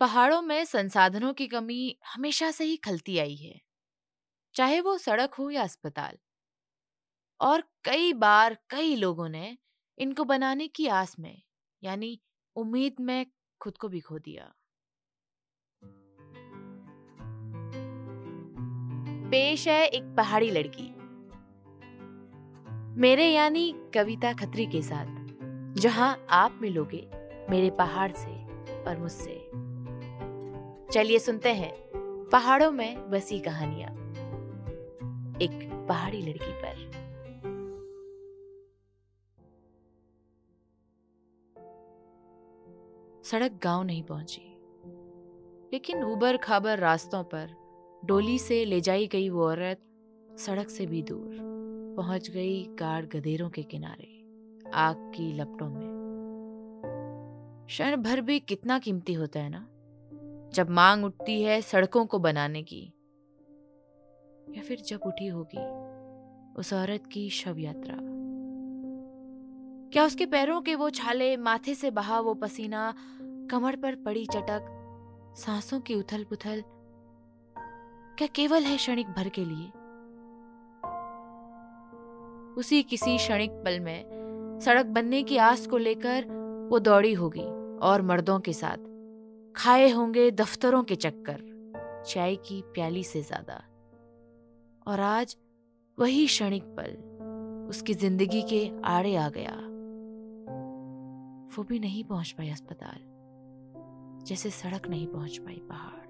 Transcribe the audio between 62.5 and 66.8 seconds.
की, या फिर जब उठी होगी उस